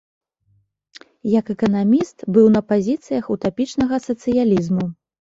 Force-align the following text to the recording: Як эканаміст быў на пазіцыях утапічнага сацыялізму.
Як 1.39 1.45
эканаміст 1.55 2.17
быў 2.39 2.51
на 2.57 2.65
пазіцыях 2.75 3.25
утапічнага 3.39 4.05
сацыялізму. 4.11 4.93